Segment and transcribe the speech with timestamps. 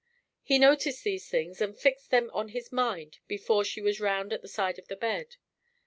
[0.41, 4.41] He noticed those things and fixed them on his mind before she was round at
[4.41, 5.35] the side of the bed.